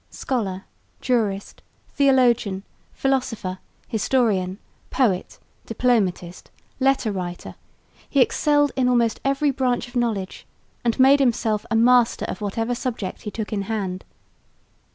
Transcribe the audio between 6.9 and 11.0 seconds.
writer, he excelled in almost every branch of knowledge and